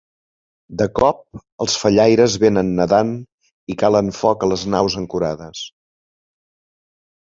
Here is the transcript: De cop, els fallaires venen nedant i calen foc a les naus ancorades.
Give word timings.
De 0.79 0.87
cop, 0.99 1.19
els 1.65 1.75
fallaires 1.83 2.39
venen 2.45 2.73
nedant 2.81 3.13
i 3.75 3.79
calen 3.85 4.13
foc 4.25 4.49
a 4.49 4.53
les 4.55 4.69
naus 4.77 5.01
ancorades. 5.07 5.67